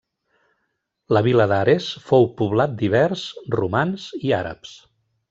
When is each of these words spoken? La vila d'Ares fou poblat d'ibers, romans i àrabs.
La 1.17 1.21
vila 1.27 1.45
d'Ares 1.51 1.89
fou 2.07 2.25
poblat 2.39 2.73
d'ibers, 2.79 3.27
romans 3.57 4.07
i 4.31 4.35
àrabs. 4.43 4.73